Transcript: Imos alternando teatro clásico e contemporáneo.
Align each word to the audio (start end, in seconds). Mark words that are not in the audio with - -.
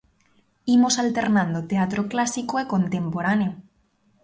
Imos 0.75 0.95
alternando 1.03 1.67
teatro 1.71 2.01
clásico 2.11 2.55
e 2.63 2.65
contemporáneo. 2.73 3.51